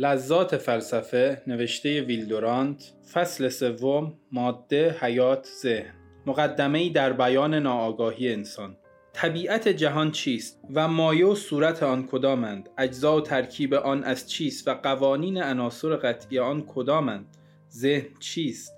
لذات 0.00 0.56
فلسفه 0.56 1.42
نوشته 1.46 2.00
ویلدورانت 2.00 2.92
فصل 3.12 3.48
سوم 3.48 4.14
ماده 4.32 4.96
حیات 5.00 5.48
ذهن. 5.62 5.94
مقدمه 6.26 6.90
در 6.90 7.12
بیان 7.12 7.54
ناآگاهی 7.54 8.32
انسان. 8.32 8.76
طبیعت 9.12 9.68
جهان 9.68 10.10
چیست 10.10 10.60
و 10.74 10.88
مایه 10.88 11.26
و 11.26 11.34
صورت 11.34 11.82
آن 11.82 12.06
کدامند؟ 12.06 12.68
اجزا 12.78 13.16
و 13.16 13.20
ترکیب 13.20 13.74
آن 13.74 14.04
از 14.04 14.30
چیست 14.30 14.68
و 14.68 14.74
قوانین 14.74 15.42
عناصر 15.42 15.96
قطعی 15.96 16.38
آن 16.38 16.64
کدامند؟ 16.66 17.26
ذهن 17.70 18.14
چیست؟ 18.20 18.72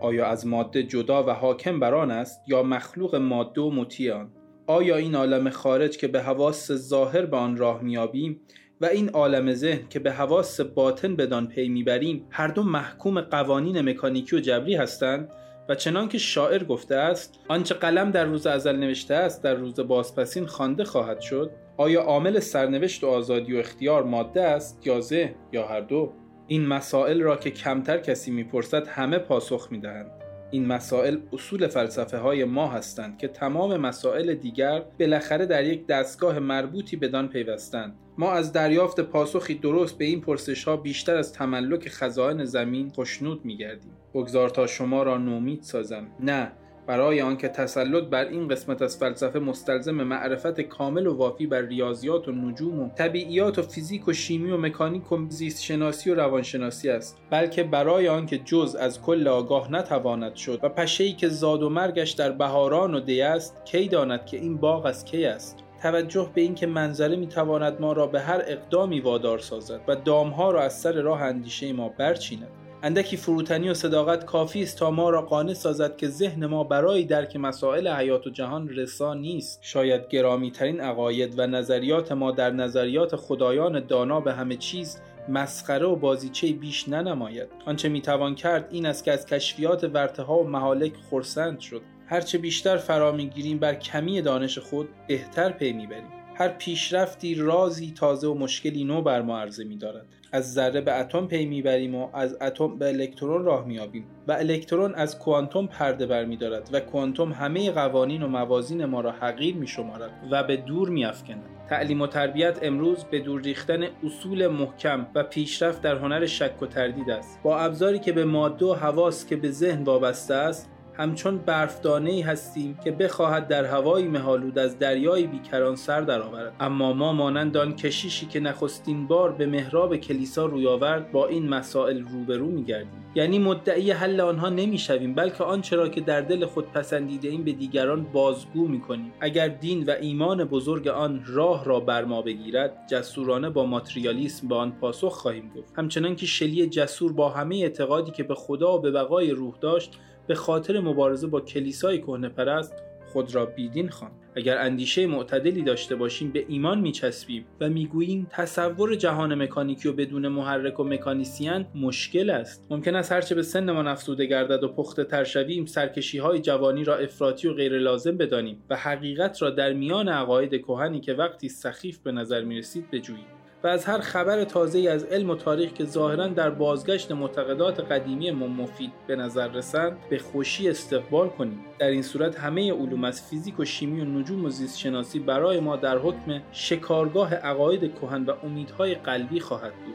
آیا 0.00 0.26
از 0.26 0.46
ماده 0.46 0.82
جدا 0.82 1.22
و 1.22 1.30
حاکم 1.30 1.80
بر 1.80 1.94
آن 1.94 2.10
است 2.10 2.40
یا 2.46 2.62
مخلوق 2.62 3.16
ماده 3.16 3.60
و 3.60 3.70
مطیع 3.70 4.14
آن؟ 4.14 4.32
آیا 4.66 4.96
این 4.96 5.14
عالم 5.14 5.50
خارج 5.50 5.96
که 5.96 6.08
به 6.08 6.22
حواس 6.22 6.72
ظاهر 6.72 7.26
به 7.26 7.36
آن 7.36 7.56
راه 7.56 7.82
میابیم 7.82 8.40
و 8.82 8.86
این 8.86 9.08
عالم 9.08 9.52
ذهن 9.52 9.88
که 9.90 9.98
به 9.98 10.12
حواس 10.12 10.60
باطن 10.60 11.16
بدان 11.16 11.48
پی 11.48 11.68
می‌بریم 11.68 12.26
هر 12.30 12.48
دو 12.48 12.62
محکوم 12.62 13.20
قوانین 13.20 13.80
مکانیکی 13.80 14.36
و 14.36 14.40
جبری 14.40 14.74
هستند 14.74 15.28
و 15.68 15.74
چنان 15.74 16.08
که 16.08 16.18
شاعر 16.18 16.64
گفته 16.64 16.94
است 16.94 17.38
آنچه 17.48 17.74
قلم 17.74 18.10
در 18.10 18.24
روز 18.24 18.46
ازل 18.46 18.76
نوشته 18.76 19.14
است 19.14 19.42
در 19.42 19.54
روز 19.54 19.80
بازپسین 19.80 20.46
خوانده 20.46 20.84
خواهد 20.84 21.20
شد. 21.20 21.50
آیا 21.76 22.02
عامل 22.02 22.38
سرنوشت 22.38 23.04
و 23.04 23.06
آزادی 23.06 23.54
و 23.54 23.58
اختیار 23.58 24.02
ماده 24.02 24.42
است 24.42 24.86
یا 24.86 25.00
ذهن 25.00 25.34
یا 25.52 25.66
هر 25.66 25.80
دو؟ 25.80 26.12
این 26.46 26.66
مسائل 26.66 27.20
را 27.20 27.36
که 27.36 27.50
کمتر 27.50 27.98
کسی 27.98 28.30
می‌پرسد 28.30 28.86
همه 28.86 29.18
پاسخ 29.18 29.68
می‌دهند. 29.70 30.21
این 30.52 30.66
مسائل 30.66 31.18
اصول 31.32 31.66
فلسفه 31.66 32.18
های 32.18 32.44
ما 32.44 32.68
هستند 32.68 33.18
که 33.18 33.28
تمام 33.28 33.76
مسائل 33.76 34.34
دیگر 34.34 34.82
بالاخره 35.00 35.46
در 35.46 35.64
یک 35.64 35.86
دستگاه 35.86 36.38
مربوطی 36.38 36.96
بدان 36.96 37.28
پیوستند. 37.28 37.94
ما 38.18 38.32
از 38.32 38.52
دریافت 38.52 39.00
پاسخی 39.00 39.54
درست 39.54 39.98
به 39.98 40.04
این 40.04 40.20
پرسش 40.20 40.64
ها 40.64 40.76
بیشتر 40.76 41.16
از 41.16 41.32
تملک 41.32 41.88
خزائن 41.88 42.44
زمین 42.44 42.88
خوشنود 42.88 43.44
میگردیم. 43.44 43.92
بگذار 44.14 44.48
تا 44.48 44.66
شما 44.66 45.02
را 45.02 45.18
نومید 45.18 45.62
سازم. 45.62 46.06
نه 46.20 46.52
برای 46.86 47.22
آنکه 47.22 47.48
تسلط 47.48 48.04
بر 48.04 48.24
این 48.24 48.48
قسمت 48.48 48.82
از 48.82 48.96
فلسفه 48.96 49.38
مستلزم 49.38 49.94
معرفت 49.94 50.60
کامل 50.60 51.06
و 51.06 51.16
وافی 51.16 51.46
بر 51.46 51.60
ریاضیات 51.60 52.28
و 52.28 52.32
نجوم 52.32 52.80
و 52.80 52.88
طبیعیات 52.88 53.58
و 53.58 53.62
فیزیک 53.62 54.08
و 54.08 54.12
شیمی 54.12 54.50
و 54.50 54.56
مکانیک 54.56 55.12
و 55.12 55.26
زیست 55.28 55.62
شناسی 55.62 56.10
و 56.10 56.14
روانشناسی 56.14 56.90
است 56.90 57.18
بلکه 57.30 57.62
برای 57.62 58.08
آنکه 58.08 58.38
جز 58.38 58.74
از 58.74 59.02
کل 59.02 59.28
آگاه 59.28 59.72
نتواند 59.72 60.34
شد 60.34 60.60
و 60.62 60.68
پشه 60.68 61.12
که 61.12 61.28
زاد 61.28 61.62
و 61.62 61.68
مرگش 61.68 62.10
در 62.10 62.32
بهاران 62.32 62.94
و 62.94 63.00
دی 63.00 63.22
است 63.22 63.64
کی 63.64 63.88
داند 63.88 64.26
که 64.26 64.36
این 64.36 64.56
باغ 64.56 64.86
از 64.86 65.04
کی 65.04 65.24
است؟ 65.24 65.58
توجه 65.82 66.30
به 66.34 66.40
اینکه 66.40 66.66
منظره 66.66 67.16
می‌تواند 67.16 67.80
ما 67.80 67.92
را 67.92 68.06
به 68.06 68.20
هر 68.20 68.42
اقدامی 68.46 69.00
وادار 69.00 69.38
سازد 69.38 69.80
و 69.88 69.96
دامها 69.96 70.50
را 70.50 70.62
از 70.62 70.80
سر 70.80 70.92
راه 70.92 71.22
اندیشه 71.22 71.72
ما 71.72 71.88
برچیند. 71.88 72.61
اندکی 72.84 73.16
فروتنی 73.16 73.68
و 73.68 73.74
صداقت 73.74 74.24
کافی 74.24 74.62
است 74.62 74.78
تا 74.78 74.90
ما 74.90 75.10
را 75.10 75.22
قانع 75.22 75.52
سازد 75.54 75.96
که 75.96 76.08
ذهن 76.08 76.46
ما 76.46 76.64
برای 76.64 77.04
درک 77.04 77.36
مسائل 77.36 77.88
حیات 77.88 78.26
و 78.26 78.30
جهان 78.30 78.68
رسا 78.68 79.14
نیست. 79.14 79.58
شاید 79.62 80.08
گرامی 80.08 80.50
ترین 80.50 80.80
عقاید 80.80 81.38
و 81.38 81.46
نظریات 81.46 82.12
ما 82.12 82.30
در 82.30 82.50
نظریات 82.50 83.16
خدایان 83.16 83.86
دانا 83.86 84.20
به 84.20 84.32
همه 84.32 84.56
چیز 84.56 84.98
مسخره 85.28 85.86
و 85.86 85.96
بازیچه 85.96 86.52
بیش 86.52 86.88
ننماید. 86.88 87.48
آنچه 87.66 87.88
می‌توان 87.88 88.34
کرد 88.34 88.68
این 88.70 88.86
است 88.86 89.04
که 89.04 89.12
از 89.12 89.26
کشفیات 89.26 89.84
ورته 89.84 90.22
ها 90.22 90.38
و 90.38 90.48
محالک 90.48 90.92
خرسند 91.10 91.60
شد. 91.60 91.82
هرچه 92.06 92.38
بیشتر 92.38 92.76
فرا 92.76 93.12
می‌گیریم 93.12 93.58
بر 93.58 93.74
کمی 93.74 94.22
دانش 94.22 94.58
خود 94.58 94.88
بهتر 95.08 95.50
پی 95.50 95.72
می‌بریم. 95.72 96.21
هر 96.34 96.48
پیشرفتی 96.48 97.34
رازی 97.34 97.92
تازه 97.96 98.28
و 98.28 98.34
مشکلی 98.34 98.84
نو 98.84 99.02
بر 99.02 99.22
ما 99.22 99.38
عرضه 99.38 99.64
می 99.64 99.76
دارد. 99.76 100.06
از 100.32 100.54
ذره 100.54 100.80
به 100.80 101.00
اتم 101.00 101.26
پی 101.26 101.46
می‌بریم 101.46 101.94
و 101.94 102.08
از 102.14 102.36
اتم 102.40 102.78
به 102.78 102.88
الکترون 102.88 103.44
راه 103.44 103.66
میابیم 103.66 104.04
و 104.28 104.32
الکترون 104.32 104.94
از 104.94 105.18
کوانتوم 105.18 105.66
پرده 105.66 106.06
بر 106.06 106.24
می 106.24 106.36
دارد 106.36 106.70
و 106.72 106.80
کوانتوم 106.80 107.32
همه 107.32 107.70
قوانین 107.70 108.22
و 108.22 108.28
موازین 108.28 108.84
ما 108.84 109.00
را 109.00 109.12
حقیر 109.12 109.54
می 109.54 109.66
شمارد 109.66 110.10
و 110.30 110.42
به 110.42 110.56
دور 110.56 110.88
می 110.88 111.04
افکند. 111.04 111.42
تعلیم 111.68 112.00
و 112.00 112.06
تربیت 112.06 112.58
امروز 112.62 113.04
به 113.04 113.20
دور 113.20 113.42
ریختن 113.42 113.82
اصول 114.04 114.46
محکم 114.46 115.06
و 115.14 115.22
پیشرفت 115.22 115.82
در 115.82 115.96
هنر 115.96 116.26
شک 116.26 116.62
و 116.62 116.66
تردید 116.66 117.10
است 117.10 117.40
با 117.42 117.58
ابزاری 117.58 117.98
که 117.98 118.12
به 118.12 118.24
ماده 118.24 118.66
و 118.66 118.74
حواس 118.74 119.26
که 119.26 119.36
به 119.36 119.50
ذهن 119.50 119.82
وابسته 119.82 120.34
است 120.34 120.70
همچون 120.94 121.38
برفدانه 121.38 122.10
ای 122.10 122.20
هستیم 122.20 122.78
که 122.84 122.90
بخواهد 122.90 123.48
در 123.48 123.64
هوایی 123.64 124.08
مهالود 124.08 124.58
از 124.58 124.78
دریای 124.78 125.26
بیکران 125.26 125.76
سر 125.76 126.00
درآورد. 126.00 126.52
اما 126.60 126.92
ما 126.92 127.12
مانند 127.12 127.56
آن 127.56 127.76
کشیشی 127.76 128.26
که 128.26 128.40
نخستین 128.40 129.06
بار 129.06 129.32
به 129.32 129.46
محراب 129.46 129.96
کلیسا 129.96 130.46
روی 130.46 130.66
آورد 130.66 131.12
با 131.12 131.26
این 131.26 131.48
مسائل 131.48 132.02
روبرو 132.02 132.46
میگردیم. 132.46 133.02
یعنی 133.14 133.38
مدعی 133.38 133.90
حل 133.90 134.20
آنها 134.20 134.48
نمی‌شویم 134.48 135.14
بلکه 135.14 135.44
آنچه 135.44 135.76
را 135.76 135.88
که 135.88 136.00
در 136.00 136.20
دل 136.20 136.46
خود 136.46 136.72
پسندیده 136.72 137.28
این 137.28 137.44
به 137.44 137.52
دیگران 137.52 138.06
بازگو 138.12 138.68
می‌کنیم. 138.68 139.12
اگر 139.20 139.48
دین 139.48 139.84
و 139.84 139.90
ایمان 140.00 140.44
بزرگ 140.44 140.88
آن 140.88 141.22
راه 141.26 141.64
را 141.64 141.80
بر 141.80 142.04
ما 142.04 142.22
بگیرد 142.22 142.86
جسورانه 142.90 143.50
با 143.50 143.66
ماتریالیسم 143.66 144.48
به 144.48 144.54
آن 144.54 144.72
پاسخ 144.72 145.12
خواهیم 145.12 145.52
گفت. 145.56 145.72
همچنان 145.76 146.16
که 146.16 146.26
شلی 146.26 146.66
جسور 146.66 147.12
با 147.12 147.28
همه 147.28 147.56
اعتقادی 147.56 148.10
که 148.10 148.22
به 148.22 148.34
خدا 148.34 148.78
و 148.78 148.80
به 148.80 148.90
بقای 148.90 149.30
روح 149.30 149.54
داشت 149.60 149.98
به 150.26 150.34
خاطر 150.34 150.80
مبارزه 150.80 151.26
با 151.26 151.40
کلیسای 151.40 151.98
کهنه 151.98 152.28
پرست 152.28 152.74
خود 153.12 153.34
را 153.34 153.46
بیدین 153.46 153.88
خواند. 153.88 154.12
اگر 154.36 154.58
اندیشه 154.58 155.06
معتدلی 155.06 155.62
داشته 155.62 155.96
باشیم 155.96 156.30
به 156.30 156.44
ایمان 156.48 156.80
میچسبیم 156.80 157.44
و 157.60 157.68
می‌گوییم 157.68 158.26
تصور 158.30 158.94
جهان 158.94 159.34
مکانیکی 159.34 159.88
و 159.88 159.92
بدون 159.92 160.28
محرک 160.28 160.80
و 160.80 160.84
مکانیسیان 160.84 161.66
مشکل 161.74 162.30
است. 162.30 162.66
ممکن 162.70 162.96
است 162.96 163.12
هرچه 163.12 163.34
به 163.34 163.42
سنمان 163.42 163.88
افزوده 163.88 164.26
گردد 164.26 164.64
و 164.64 164.68
پخته 164.68 165.04
تر 165.04 165.24
شویم 165.24 165.66
سرکشی 165.66 166.18
های 166.18 166.38
جوانی 166.38 166.84
را 166.84 166.96
افراطی 166.96 167.48
و 167.48 167.54
غیر 167.54 167.78
لازم 167.78 168.16
بدانیم 168.16 168.62
و 168.70 168.76
حقیقت 168.76 169.42
را 169.42 169.50
در 169.50 169.72
میان 169.72 170.08
عقاید 170.08 170.54
کهنی 170.54 171.00
که 171.00 171.14
وقتی 171.14 171.48
سخیف 171.48 171.98
به 171.98 172.12
نظر 172.12 172.42
می‌رسید 172.42 172.90
بجوییم. 172.90 173.41
و 173.64 173.66
از 173.66 173.84
هر 173.84 173.98
خبر 173.98 174.44
تازه 174.44 174.90
از 174.90 175.04
علم 175.04 175.30
و 175.30 175.34
تاریخ 175.34 175.72
که 175.72 175.84
ظاهرا 175.84 176.26
در 176.26 176.50
بازگشت 176.50 177.12
معتقدات 177.12 177.80
قدیمی 177.80 178.30
ما 178.30 178.46
مفید 178.46 178.92
به 179.06 179.16
نظر 179.16 179.48
رسند 179.48 179.96
به 180.10 180.18
خوشی 180.18 180.70
استقبال 180.70 181.28
کنیم. 181.28 181.64
در 181.78 181.86
این 181.86 182.02
صورت 182.02 182.38
همه 182.38 182.72
علوم 182.72 183.04
از 183.04 183.28
فیزیک 183.30 183.60
و 183.60 183.64
شیمی 183.64 184.00
و 184.00 184.04
نجوم 184.04 184.44
و 184.44 184.48
زیست 184.48 184.78
شناسی 184.78 185.18
برای 185.18 185.60
ما 185.60 185.76
در 185.76 185.98
حکم 185.98 186.42
شکارگاه 186.52 187.34
عقاید 187.34 187.94
کهن 187.94 188.24
و 188.24 188.32
امیدهای 188.42 188.94
قلبی 188.94 189.40
خواهد 189.40 189.72
بود. 189.72 189.94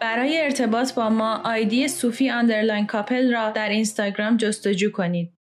برای 0.00 0.40
ارتباط 0.40 0.94
با 0.94 1.08
ما 1.08 1.40
آیدی 1.44 1.88
صوفی 1.88 2.30
underline 2.30 2.86
couple 2.86 3.32
را 3.32 3.50
در 3.50 3.68
اینستاگرام 3.68 4.36
جستجو 4.36 4.90
کنید. 4.90 5.39